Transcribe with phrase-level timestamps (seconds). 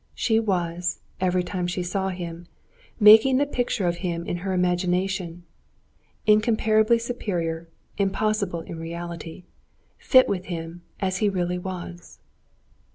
[0.15, 2.47] She was, every time she saw him,
[2.99, 5.43] making the picture of him in her imagination
[6.25, 9.43] (incomparably superior, impossible in reality)
[9.99, 12.17] fit with him as he really was.